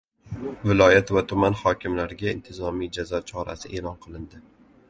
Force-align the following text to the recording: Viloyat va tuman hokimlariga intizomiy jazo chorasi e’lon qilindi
Viloyat 0.69 1.11
va 1.17 1.23
tuman 1.33 1.59
hokimlariga 1.59 2.33
intizomiy 2.39 2.93
jazo 2.99 3.23
chorasi 3.29 3.75
e’lon 3.79 4.05
qilindi 4.09 4.43